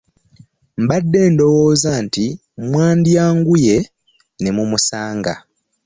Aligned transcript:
Mbadde 0.81 1.21
ndowooza 1.33 1.91
nti 2.05 2.25
mwandyanguye 2.69 3.77
ne 4.41 4.49
mumusanga. 4.55 5.33